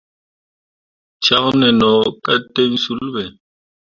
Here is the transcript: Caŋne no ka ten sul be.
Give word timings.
Caŋne 1.23 1.69
no 1.79 1.91
ka 2.25 2.33
ten 2.53 2.71
sul 2.83 3.01
be. 3.13 3.23